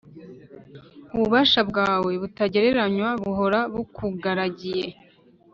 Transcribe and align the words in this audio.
Ububasha 1.15 1.61
bwawe 1.69 2.11
butagereranywa 2.21 3.09
buhora 3.23 3.59
bukugaragiye; 3.73 4.87